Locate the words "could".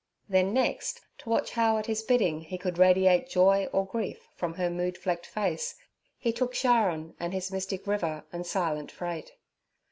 2.57-2.79